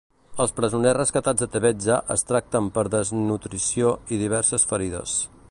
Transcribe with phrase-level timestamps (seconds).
[0.43, 5.17] Els presoners rescatats de Tebezza es tracten per desnutrició i diverses ferides.